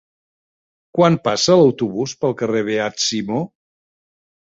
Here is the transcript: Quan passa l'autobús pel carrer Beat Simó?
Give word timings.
Quan 0.99 1.19
passa 1.27 1.59
l'autobús 1.61 2.17
pel 2.25 2.37
carrer 2.43 2.67
Beat 2.73 3.09
Simó? 3.11 3.47